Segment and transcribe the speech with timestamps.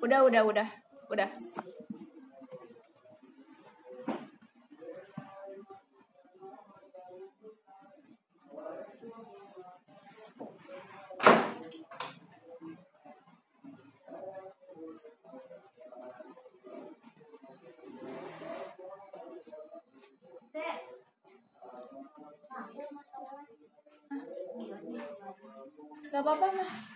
[0.00, 0.68] Udah, udah, udah.
[1.12, 1.28] Udah.
[26.10, 26.48] Gak apa-apa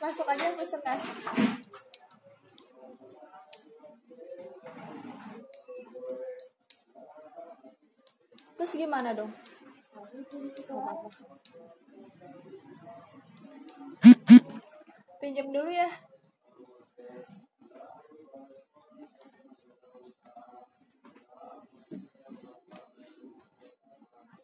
[0.02, 1.12] masuk aja presentasi.
[8.64, 9.28] Terus gimana dong?
[15.20, 15.84] Pinjam dulu ya.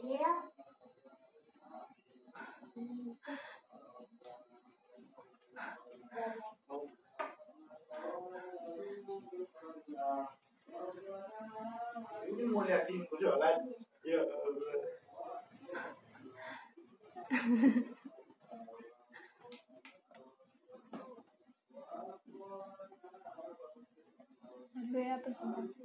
[0.04, 0.32] Iya.
[12.28, 13.00] Ini mau liatin
[14.04, 14.24] persoalan.
[14.24, 14.24] Ya.
[24.80, 25.84] Aduh ya presentasi.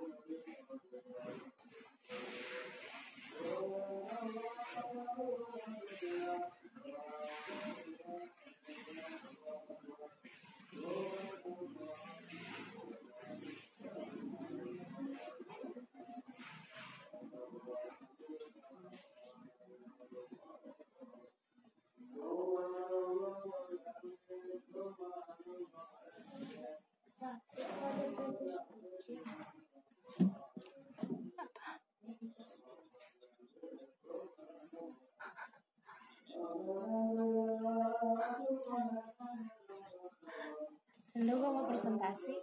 [41.31, 42.35] Udah gue mau presentasi.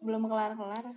[0.00, 0.96] Belum kelar-kelar.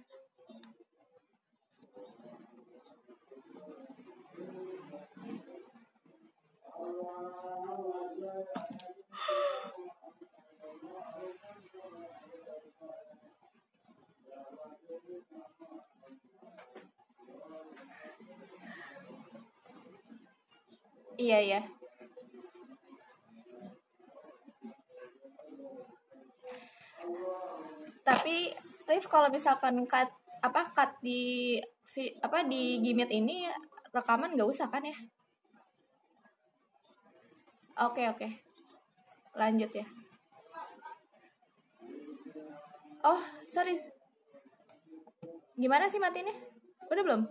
[21.19, 21.70] Iya, iya.
[29.11, 30.07] Kalau misalkan cut
[30.39, 31.59] apa cut di
[32.23, 33.43] apa di Gimit ini
[33.91, 34.95] rekaman nggak usah kan ya?
[37.83, 38.27] Oke oke.
[39.35, 39.83] Lanjut ya.
[43.03, 43.19] Oh,
[43.51, 43.75] sorry.
[45.59, 46.31] Gimana sih matinya?
[46.87, 47.21] Udah belum?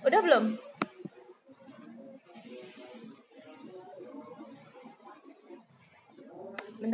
[0.00, 0.44] Udah belum?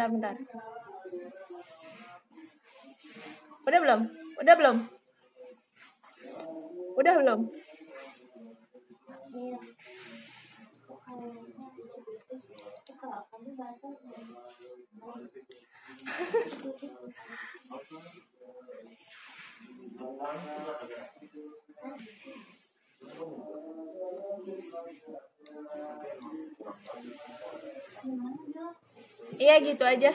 [0.07, 0.63] Bentar, bentar.
[3.67, 4.01] Udah belum?
[4.39, 4.77] Udah belum?
[6.95, 7.41] Udah belum?
[29.47, 29.63] Iya.
[29.63, 30.11] Gitu aja.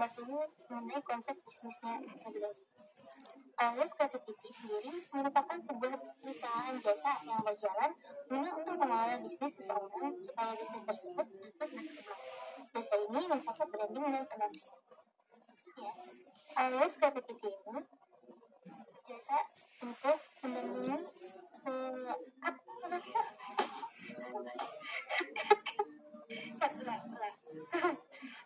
[0.00, 0.16] Membahas
[0.72, 2.64] mengenai konsep bisnisnya terlebih dahulu.
[3.60, 5.92] Alias Creativity sendiri merupakan sebuah
[6.24, 7.92] perusahaan jasa yang berjalan
[8.32, 12.16] guna untuk mengelola bisnis seseorang supaya bisnis tersebut dapat berkembang.
[12.72, 14.80] Jasa ini mencakup branding dan pendampingan.
[15.52, 15.92] Maksudnya,
[16.56, 17.84] alias Creativity ini
[19.04, 19.36] jasa
[19.84, 20.96] untuk mendampingi
[21.52, 21.68] se
[22.40, 22.56] cut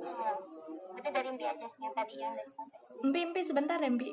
[0.00, 0.34] Nah,
[0.94, 4.08] berarti dari mbi aja yang tadi yang dari konsep Empi, empi sebentar ya, Empi.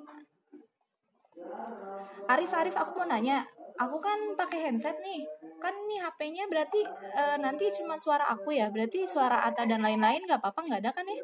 [2.27, 3.47] Arif, Arif, aku mau nanya.
[3.79, 5.23] Aku kan pakai handset nih.
[5.63, 6.81] Kan ini HP-nya berarti
[7.15, 8.67] eh, nanti cuma suara aku ya.
[8.67, 11.17] Berarti suara Ata dan lain-lain nggak apa-apa nggak ada kan ya?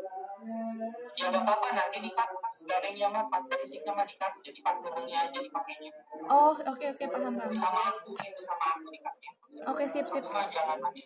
[1.18, 5.18] Ya nggak apa-apa, nanti di-cut pas garingnya mah, pas basicnya mah di-cut, jadi pas ngomongnya
[5.28, 5.92] aja dipakainya.
[6.30, 7.52] Oh, oke oke paham paham.
[7.52, 9.32] Sama aku itu, sama aku di-cutnya.
[9.66, 10.22] Oke sip sip.
[10.24, 11.04] Aku mah jalan aja.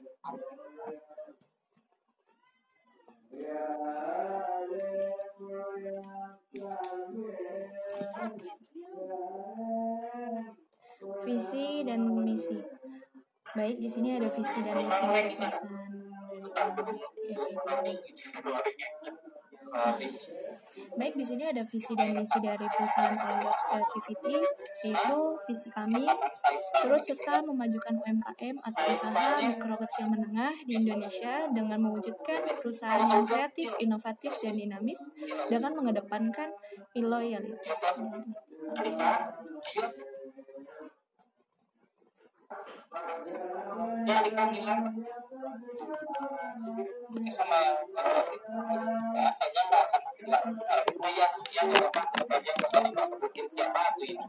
[11.24, 12.60] Visi dan misi.
[13.56, 15.08] Baik, di sini ada visi dan misi.
[20.92, 24.38] Baik, di sini ada visi dan misi dari perusahaan Alias Creativity,
[24.84, 26.04] yaitu visi kami
[26.84, 33.24] turut serta memajukan UMKM atau usaha mikro kecil menengah di Indonesia dengan mewujudkan perusahaan yang
[33.24, 35.00] kreatif, inovatif, dan dinamis
[35.48, 36.52] dengan mengedepankan
[37.00, 37.80] loyalitas.
[42.92, 44.84] Ya, kita bilang
[47.32, 47.60] sama
[49.40, 50.44] kayaknya nggak akan jelas.
[51.16, 54.26] Ya, yang coba sebagian bakal disebutin siapa tuh ini.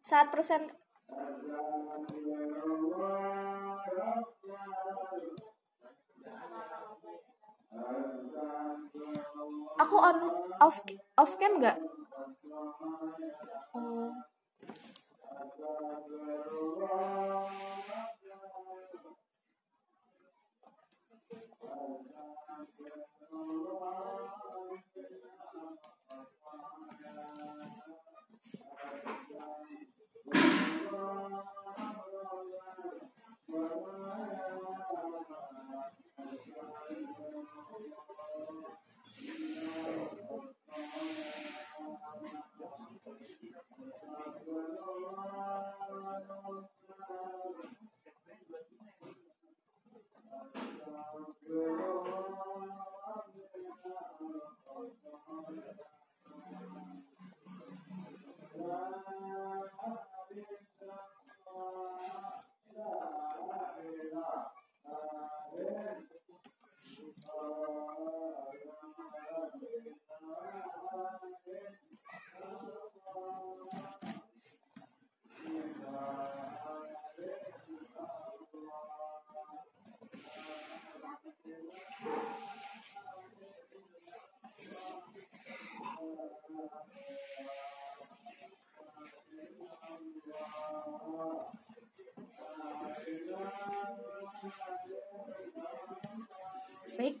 [0.00, 0.72] Saat persen
[9.76, 10.80] aku on off
[11.16, 11.76] off cam nggak?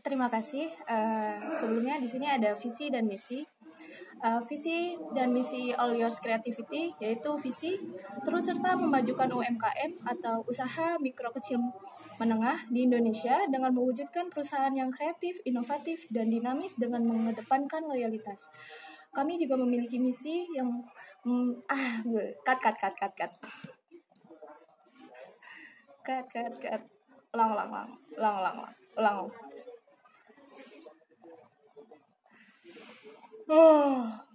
[0.08, 0.72] Terima kasih.
[0.88, 3.44] Eh, sebelumnya di sini ada visi dan misi.
[4.18, 7.78] Eh, visi dan misi All Yours Creativity yaitu visi
[8.26, 11.62] turut serta memajukan UMKM atau usaha mikro kecil
[12.18, 18.50] menengah di Indonesia dengan mewujudkan perusahaan yang kreatif, inovatif, dan dinamis dengan mengedepankan loyalitas.
[19.14, 20.82] Kami juga memiliki misi yang
[21.22, 22.02] mm, ah
[22.42, 23.32] cut cut cut cut cut
[26.02, 26.82] cut cut cut
[27.30, 27.88] ulang ulang ulang
[28.18, 28.56] ulang ulang
[28.98, 29.30] ulang ulang
[33.48, 34.27] 啊。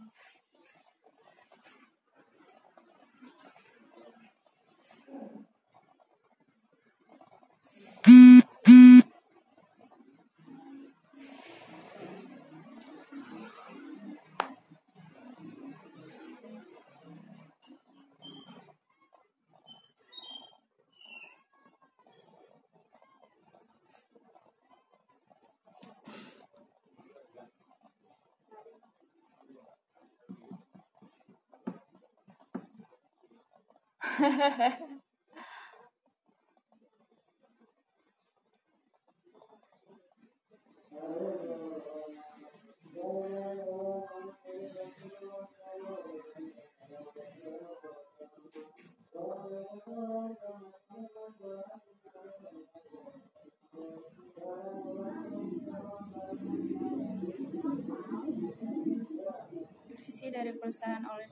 [60.14, 61.26] Visi dari perusahaan oleh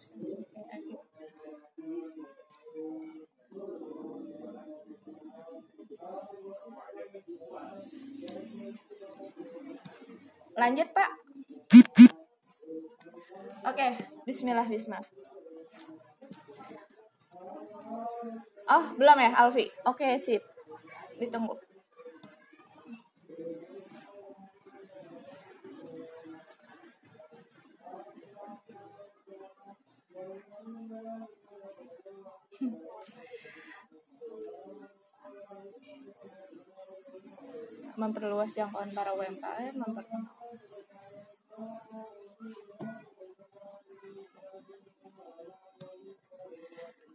[10.56, 11.10] lanjut pak.
[13.62, 13.88] Oke
[14.26, 15.06] Bismillah Bismillah.
[18.72, 19.68] Oh belum ya Alfi?
[19.86, 20.42] Oke sip.
[21.20, 21.60] Ditunggu.
[38.00, 40.41] Memperluas jangkauan para UMKM, memperkenalkan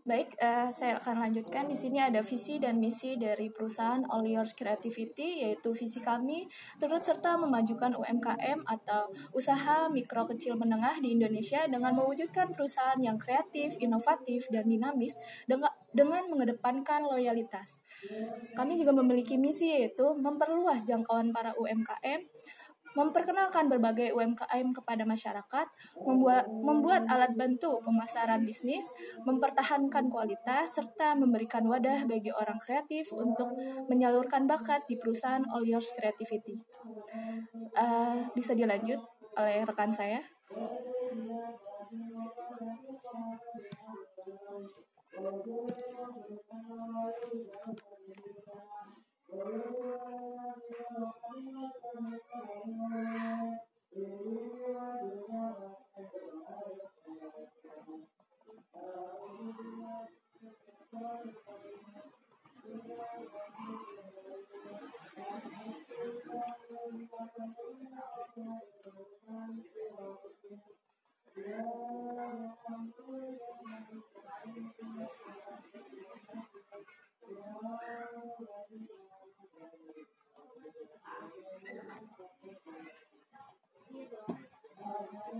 [0.06, 1.66] Baik, eh, saya akan lanjutkan.
[1.66, 6.46] Di sini ada visi dan misi dari perusahaan All Yours Creativity, yaitu visi kami
[6.78, 13.18] turut serta memajukan UMKM atau usaha mikro kecil menengah di Indonesia dengan mewujudkan perusahaan yang
[13.18, 15.18] kreatif, inovatif, dan dinamis
[15.50, 17.82] dengan dengan mengedepankan loyalitas.
[18.54, 22.22] Kami juga memiliki misi yaitu memperluas jangkauan para UMKM
[22.96, 25.66] memperkenalkan berbagai UMKM kepada masyarakat,
[26.00, 28.88] membuat, membuat alat bantu pemasaran bisnis,
[29.28, 33.52] mempertahankan kualitas, serta memberikan wadah bagi orang kreatif untuk
[33.92, 36.56] menyalurkan bakat di perusahaan All Yours Creativity.
[37.76, 38.98] Uh, bisa dilanjut
[39.36, 40.24] oleh rekan saya.
[52.36, 53.05] Oh, my God.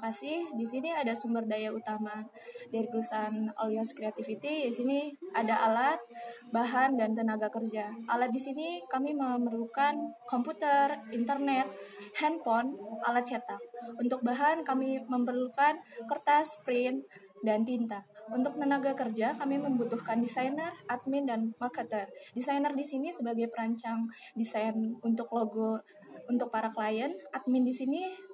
[0.10, 0.50] kasih.
[0.58, 2.26] Di sini ada sumber daya utama
[2.74, 4.66] dari perusahaan Olios Creativity.
[4.66, 6.02] Di sini ada alat,
[6.50, 7.94] bahan, dan tenaga kerja.
[8.10, 9.94] Alat di sini kami memerlukan
[10.26, 11.70] komputer, internet,
[12.18, 12.74] handphone,
[13.06, 13.62] alat cetak.
[14.02, 15.78] Untuk bahan kami memerlukan
[16.10, 17.06] kertas, print,
[17.46, 18.02] dan tinta.
[18.34, 22.10] Untuk tenaga kerja, kami membutuhkan desainer, admin, dan marketer.
[22.34, 24.74] Desainer di sini sebagai perancang desain
[25.06, 25.82] untuk logo
[26.30, 27.10] untuk para klien.
[27.34, 28.29] Admin di sini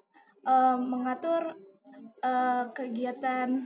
[0.46, 1.58] uh, mengatur
[2.22, 3.66] uh, kegiatan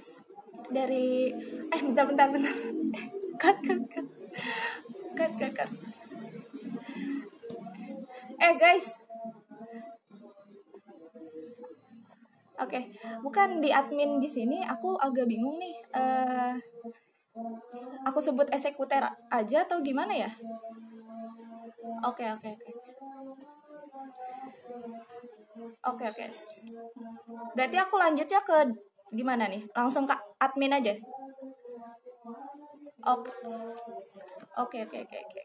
[0.69, 1.31] dari
[1.69, 2.55] eh bentar bentar bentar
[3.41, 4.07] cut cut cut
[5.15, 5.69] cut cut cut
[8.39, 9.03] eh guys
[12.59, 12.83] Oke, okay.
[13.23, 14.59] bukan di admin di sini.
[14.67, 15.79] Aku agak bingung nih.
[15.95, 16.59] Uh,
[18.03, 18.99] aku sebut eksekutor
[19.31, 20.27] aja atau gimana ya?
[22.03, 22.67] Oke, okay, oke, okay, oke.
[22.67, 22.89] Okay.
[25.85, 26.23] Oke oke.
[27.55, 28.57] Berarti aku lanjut ya ke
[29.13, 29.63] gimana nih?
[29.73, 30.93] Langsung ke admin aja.
[33.07, 33.31] Oke.
[34.59, 35.41] Oke oke oke oke.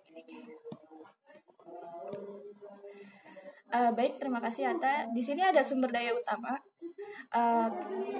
[3.74, 5.10] Eh, baik, terima kasih Ata.
[5.10, 6.54] Di sini ada sumber daya utama.
[7.34, 7.68] Eh,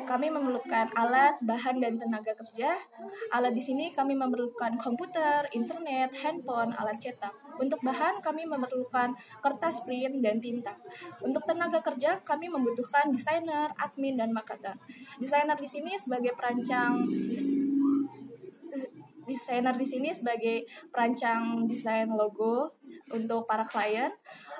[0.03, 2.75] kami memerlukan alat, bahan, dan tenaga kerja.
[3.31, 7.31] Alat di sini kami memerlukan komputer, internet, handphone, alat cetak.
[7.61, 10.75] Untuk bahan kami memerlukan kertas print dan tinta.
[11.23, 14.75] Untuk tenaga kerja kami membutuhkan desainer, admin, dan marketer.
[15.19, 16.99] Desainer di sini sebagai perancang
[19.25, 22.77] desainer di sini sebagai perancang desain logo
[23.09, 24.13] untuk para klien,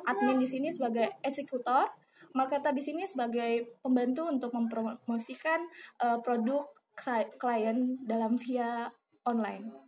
[0.09, 1.93] admin di sini sebagai eksekutor,
[2.33, 5.69] marketer di sini sebagai pembantu untuk mempromosikan
[6.01, 6.65] eh, produk
[6.97, 8.89] kli- klien dalam via
[9.29, 9.84] online.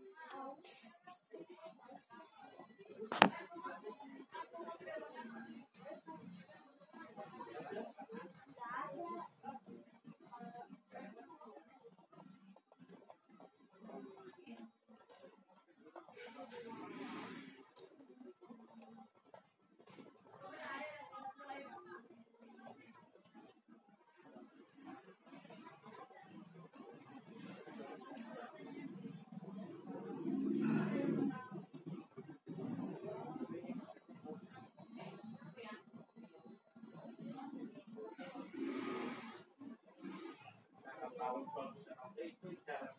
[41.26, 42.95] I would come to say, I'll take three times.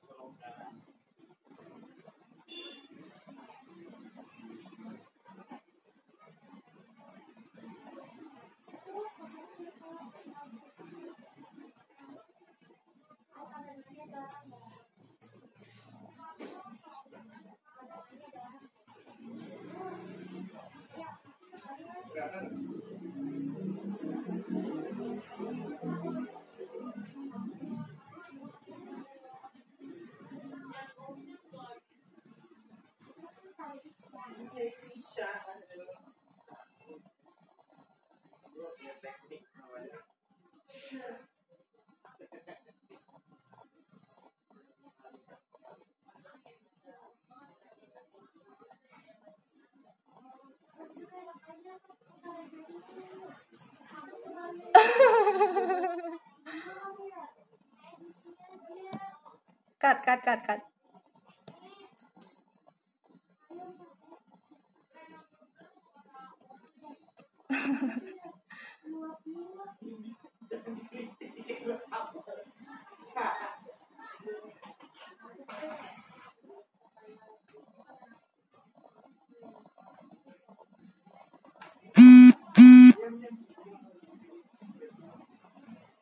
[59.88, 60.60] Cut, cut, cut, cut.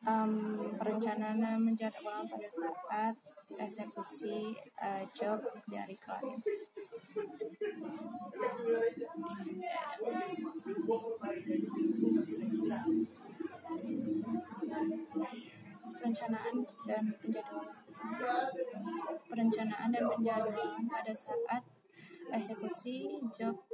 [0.06, 0.32] Em,
[0.74, 3.25] perencanaan menjadwalkan pada saat
[3.66, 6.38] eksekusi eh, job dari klien.
[15.98, 16.54] Perencanaan
[16.86, 17.74] dan penjadwalan.
[19.26, 21.62] Perencanaan dan penjadwalan pada saat
[22.30, 23.65] eksekusi job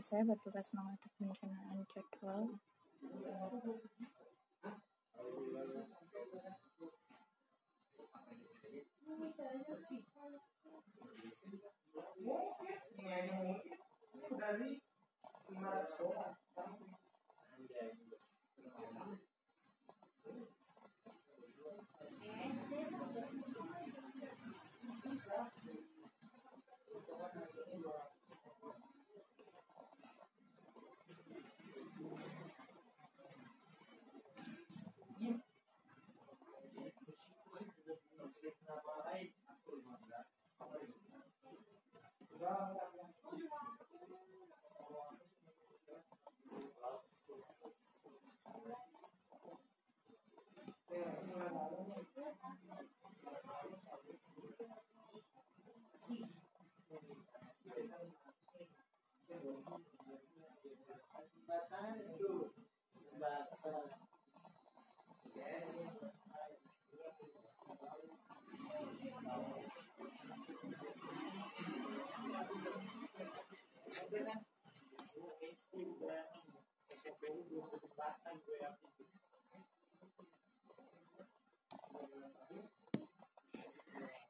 [0.00, 2.42] saya bertugas mengatur perencanaan jadwal.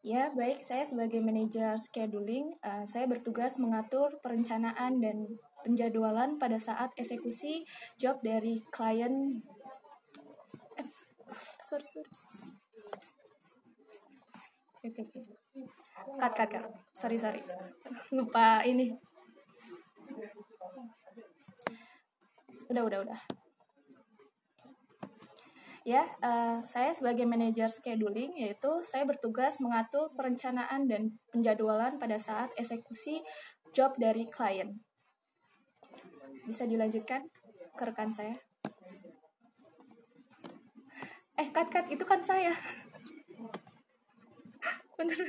[0.06, 0.62] Ya, baik.
[0.62, 5.26] Saya sebagai manajer scheduling, uh, saya bertugas mengatur perencanaan dan
[5.66, 7.66] penjadwalan pada saat eksekusi
[7.98, 9.42] job dari klien.
[10.78, 10.86] Eh,
[11.58, 12.06] sorry, sorry.
[14.86, 15.20] Oke, oke.
[16.22, 16.70] Cut, cut, cut.
[16.94, 17.42] Sorry, sorry.
[18.14, 18.94] Lupa ini.
[22.70, 23.45] Udah, udah, udah.
[25.86, 32.50] Ya, uh, saya sebagai manajer scheduling yaitu saya bertugas mengatur perencanaan dan penjadwalan pada saat
[32.58, 33.22] eksekusi
[33.70, 34.82] job dari klien.
[36.42, 37.30] Bisa dilanjutkan
[37.78, 38.34] ke rekan saya?
[41.38, 42.50] Eh, cut cut itu kan saya.
[44.98, 45.22] Bener.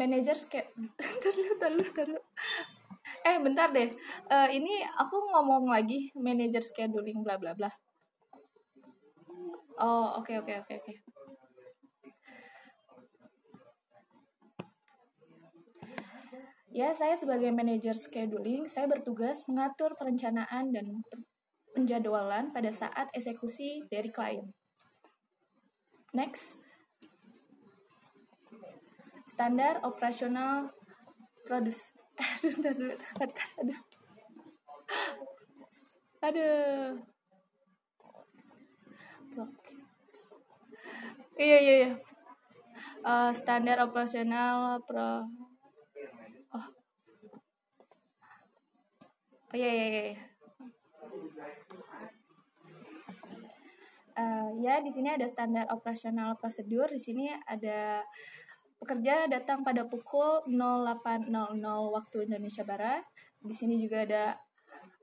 [0.00, 0.72] Manajer kayak
[1.22, 2.20] terlalu terlalu terlalu
[3.22, 3.90] eh bentar deh.
[4.30, 7.70] Uh, ini aku ngomong lagi manajer scheduling bla bla bla.
[9.78, 11.22] Oh oke okay, oke okay, oke okay, oke.
[16.72, 21.04] Ya, saya sebagai manajer scheduling, saya bertugas mengatur perencanaan dan
[21.76, 24.56] penjadwalan pada saat eksekusi dari klien.
[26.16, 26.61] Next
[29.32, 30.68] standar operasional
[31.48, 31.78] produs
[32.36, 32.94] aduh ntar dulu
[33.60, 33.80] aduh.
[36.22, 37.02] Aduh.
[41.34, 41.90] Iya iya iya.
[43.02, 45.26] Uh, standar operasional pro
[46.54, 46.66] oh.
[49.50, 50.32] Oh iya iya iya
[54.16, 56.88] uh, ya di sini ada standar operasional prosedur.
[56.92, 58.04] Di sini ada
[58.82, 61.30] Pekerja datang pada pukul 08.00
[61.94, 63.06] waktu Indonesia Barat.
[63.38, 64.34] Di sini juga ada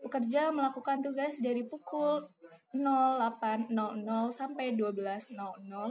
[0.03, 2.27] pekerja melakukan tugas dari pukul
[2.69, 3.73] 08.00
[4.29, 5.33] sampai 12.00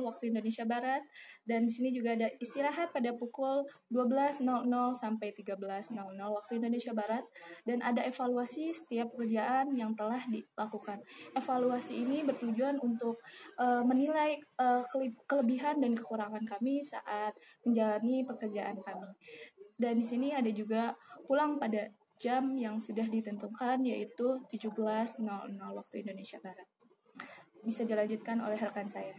[0.07, 1.03] waktu Indonesia Barat
[1.43, 4.47] dan di sini juga ada istirahat pada pukul 12.00
[4.95, 7.27] sampai 13.00 waktu Indonesia Barat
[7.67, 11.03] dan ada evaluasi setiap pekerjaan yang telah dilakukan.
[11.35, 13.19] Evaluasi ini bertujuan untuk
[13.59, 14.87] uh, menilai uh,
[15.27, 17.35] kelebihan dan kekurangan kami saat
[17.67, 19.11] menjalani pekerjaan kami.
[19.79, 20.95] Dan di sini ada juga
[21.27, 25.23] pulang pada jam yang sudah ditentukan yaitu 17.00
[25.55, 26.69] waktu Indonesia Barat.
[27.63, 29.15] Bisa dilanjutkan oleh rekan saya.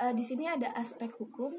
[0.00, 1.52] Uh, di sini ada aspek hukum,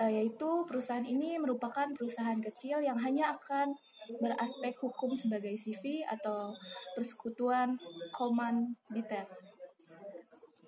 [0.00, 3.76] uh, yaitu perusahaan ini merupakan perusahaan kecil yang hanya akan
[4.22, 6.54] beraspek hukum sebagai CV atau
[6.94, 7.78] persekutuan
[8.14, 9.26] komanditer.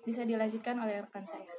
[0.03, 1.58] Bisa dilanjutkan oleh rekan saya.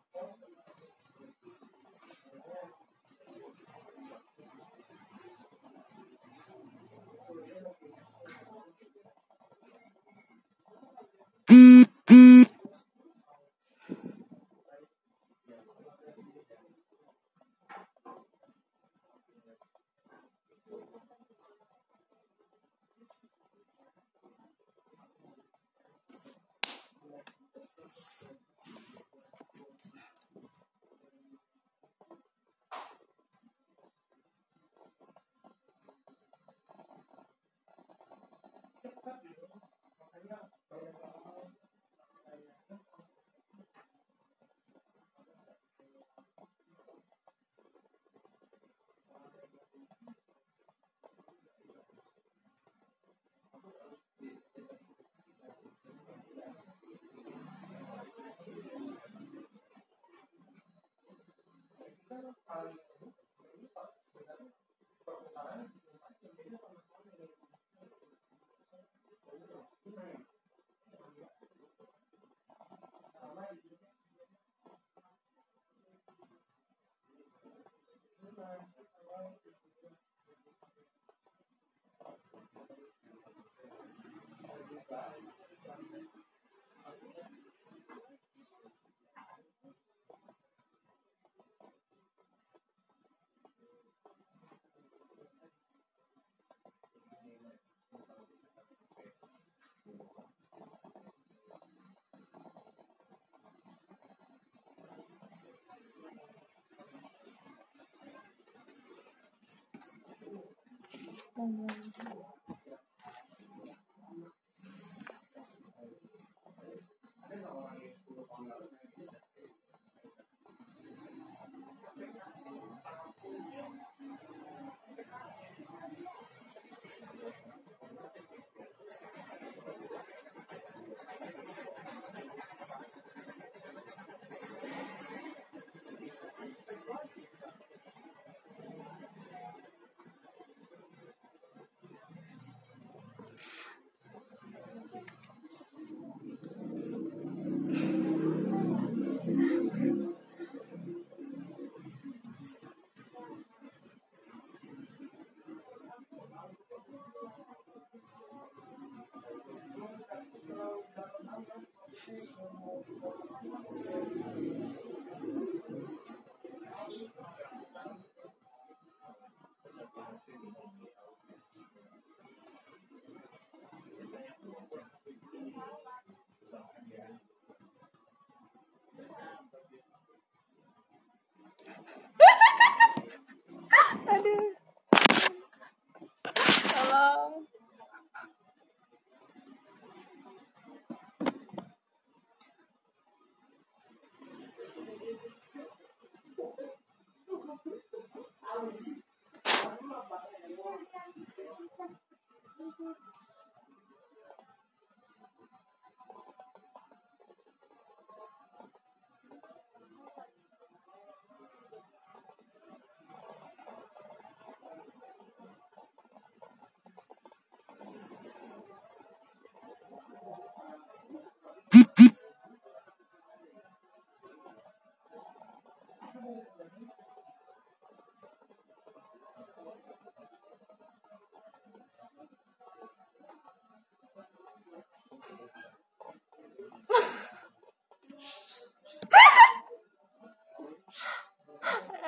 [111.41, 112.20] and then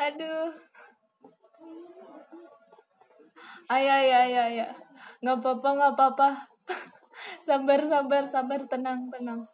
[0.04, 0.52] Aduh.
[3.72, 4.72] Ayah, ayah, ayah, ayah.
[5.24, 6.30] Nggak apa-apa, nggak apa-apa.
[7.48, 8.62] Sabar, sabar, sabar.
[8.68, 9.48] Tenang, tenang.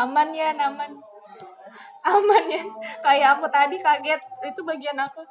[0.00, 0.92] Aman ya, aman.
[2.04, 2.62] Aman ya.
[3.04, 4.29] Kayak aku tadi kaget.
[4.50, 5.22] Itu bagian aku.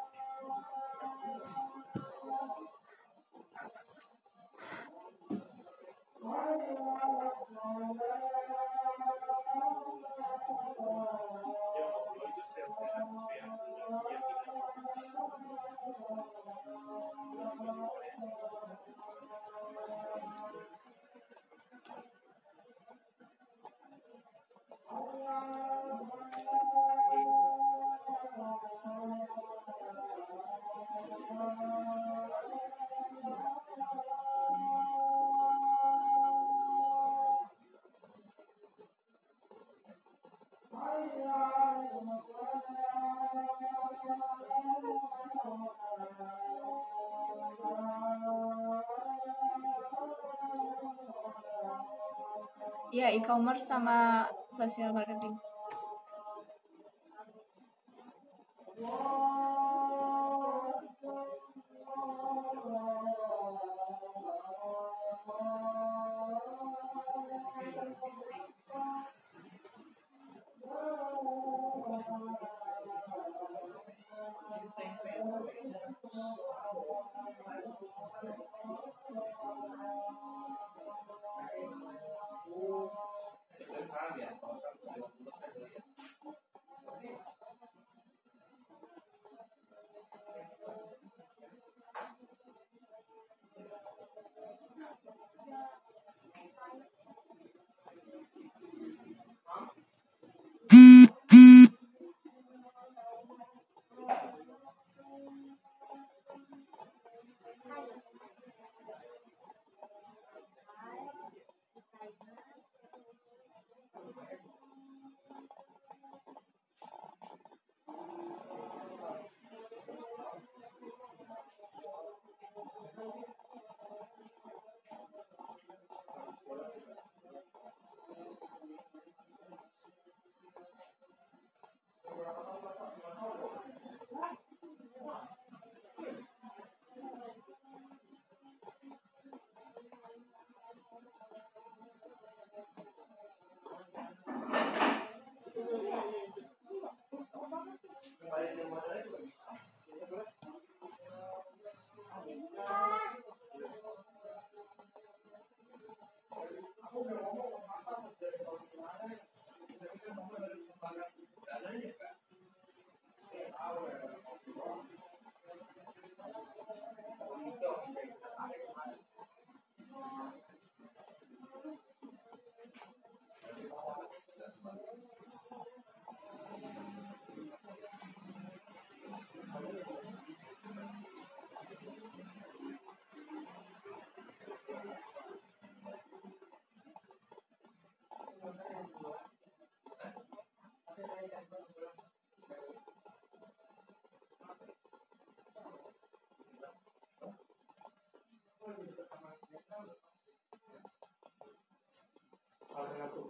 [52.99, 55.31] Iya, e-commerce sama social marketing.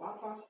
[0.00, 0.49] Vá.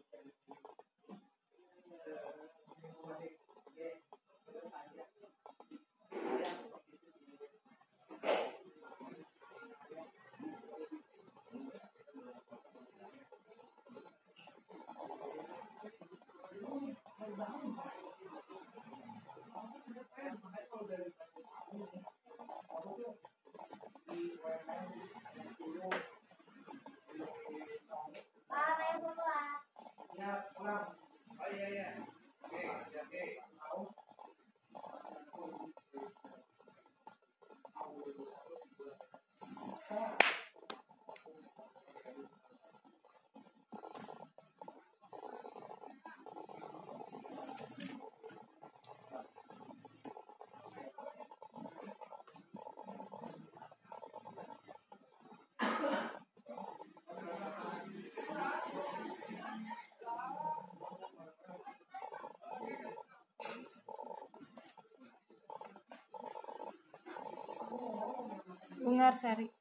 [68.83, 69.51] Bungar Sari.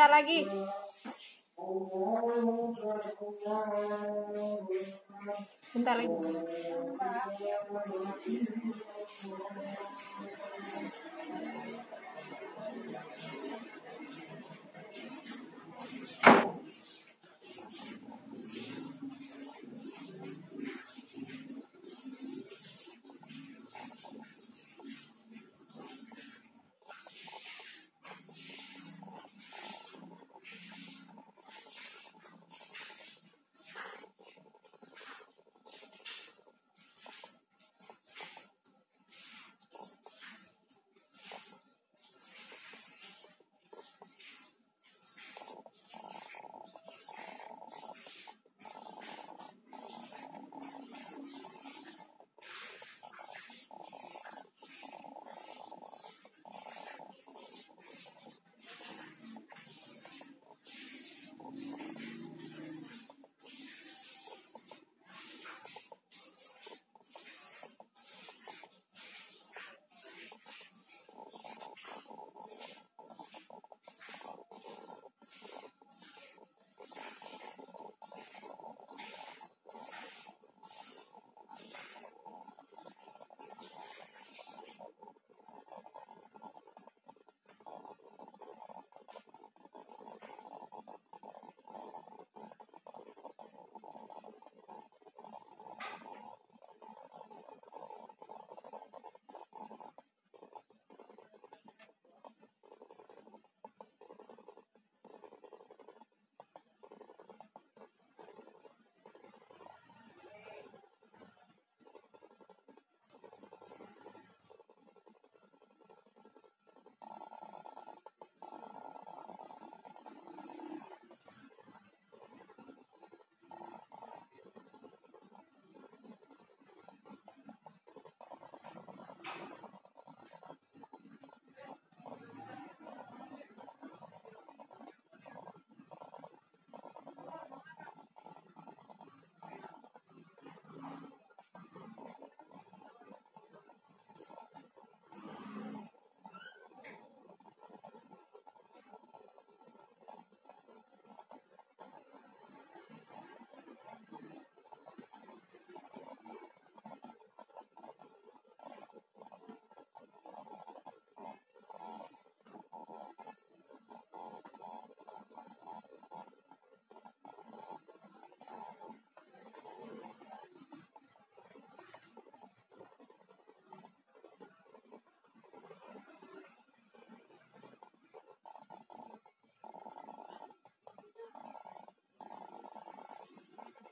[0.00, 0.40] Bentar lagi.
[5.76, 6.16] Bentar lagi.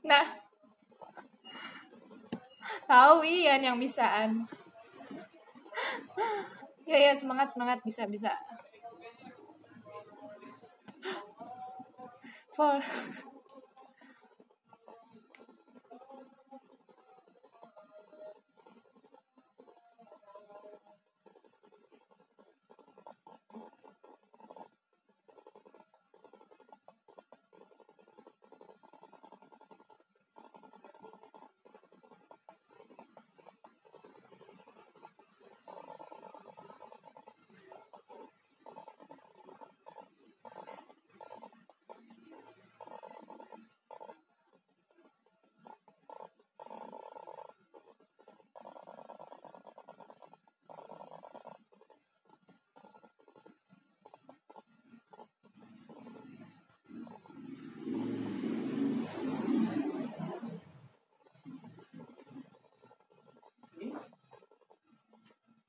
[0.00, 0.24] Nah,
[2.88, 4.48] tahu Ian yang bisaan.
[6.90, 8.32] ya ya semangat semangat bisa bisa.
[12.56, 12.82] For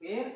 [0.01, 0.33] Oke.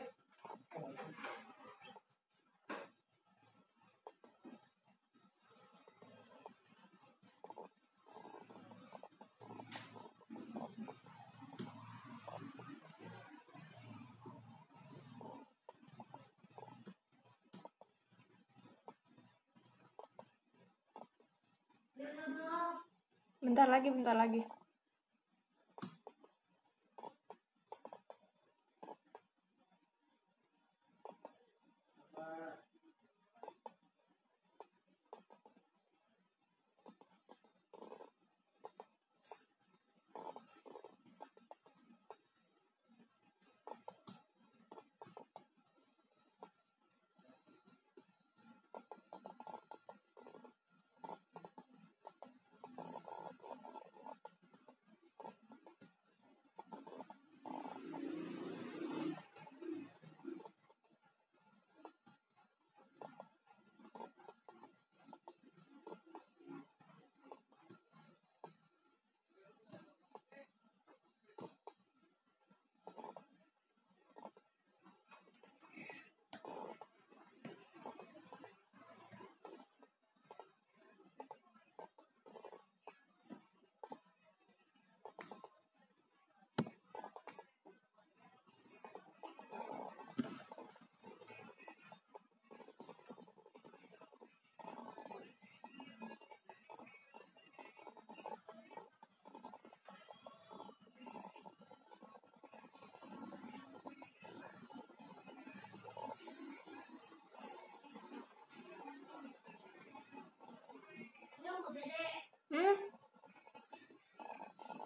[23.42, 24.46] bentar lagi bentar lagi.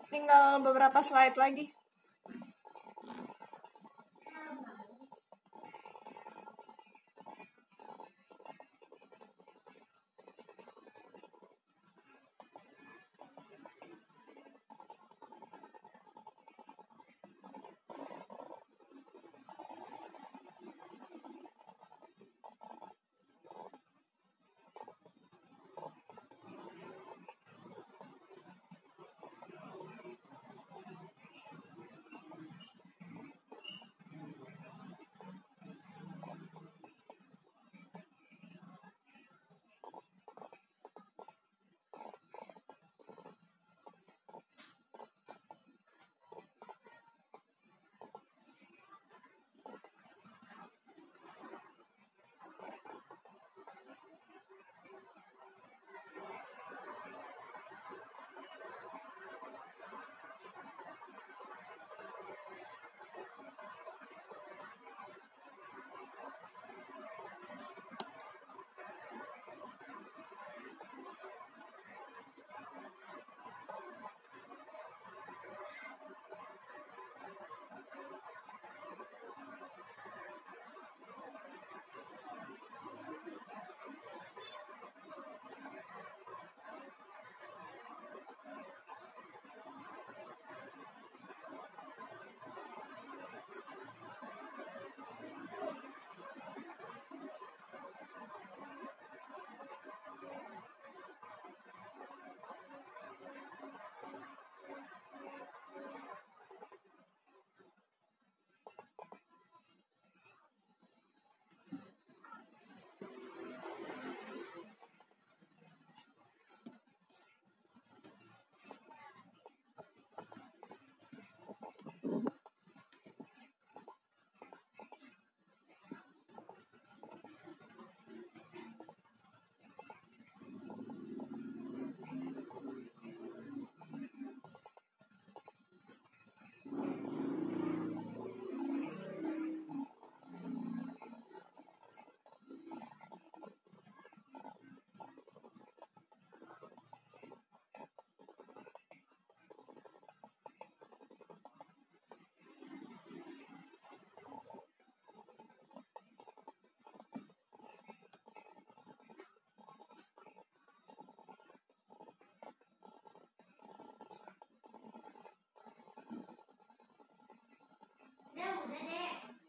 [0.09, 1.78] Tinggal beberapa slide lagi.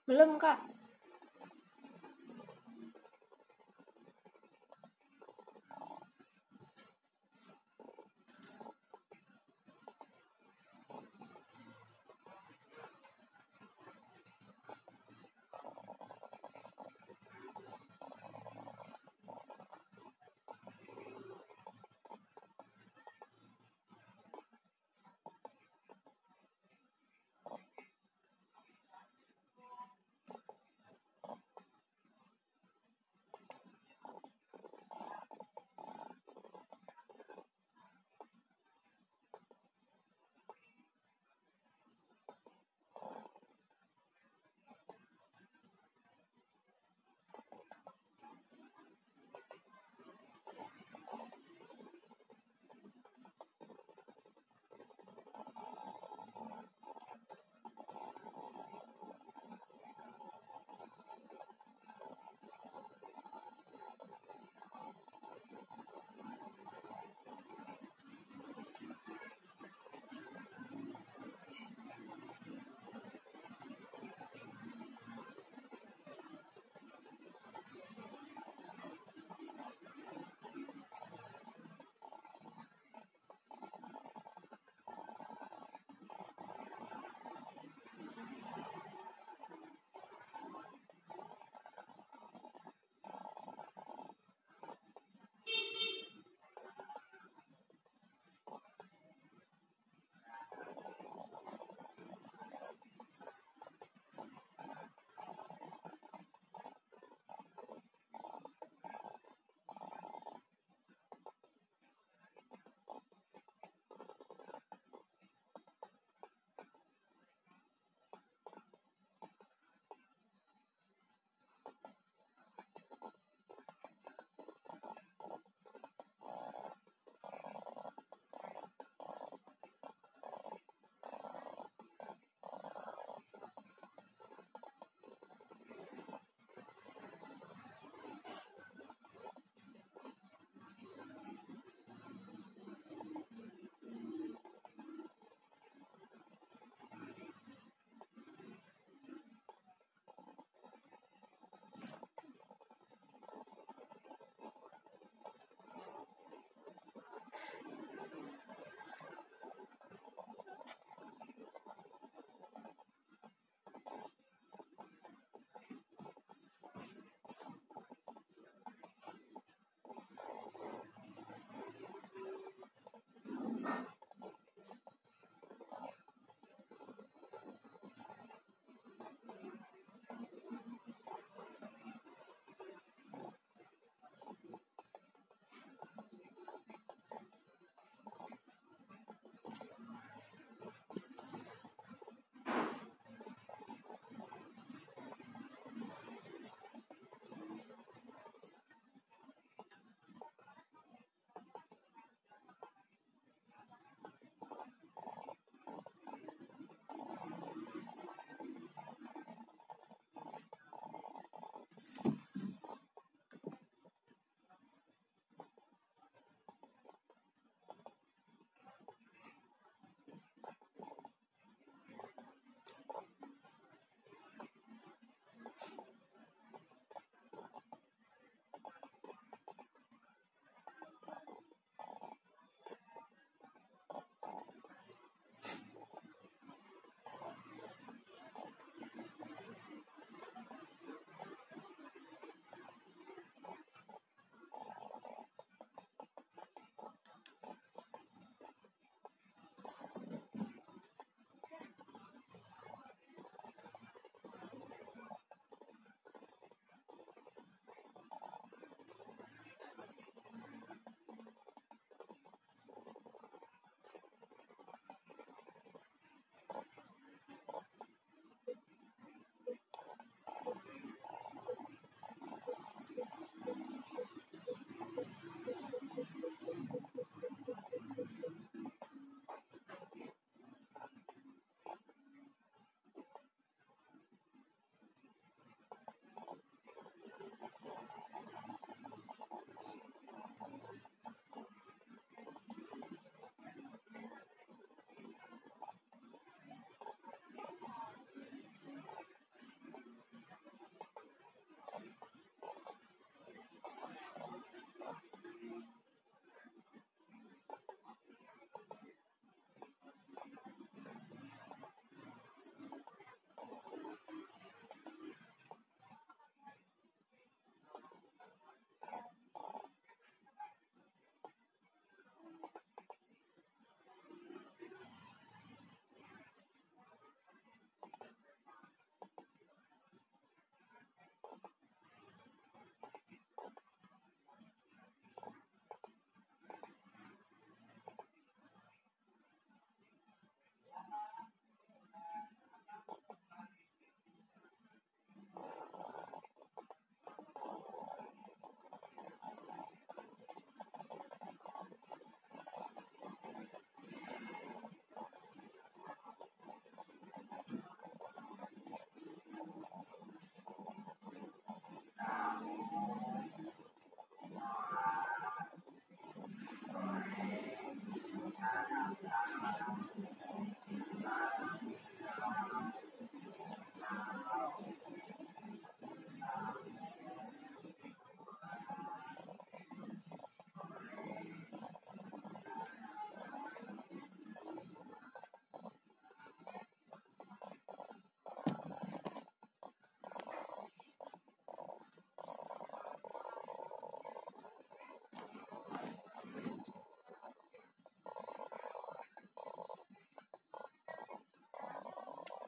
[0.08, 0.69] Belum, Kak.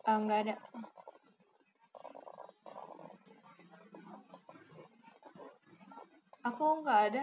[0.02, 0.54] Eh, nggak ada.
[6.42, 7.22] Aku nggak ada.